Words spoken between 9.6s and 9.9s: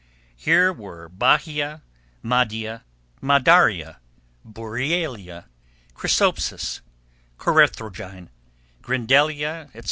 etc.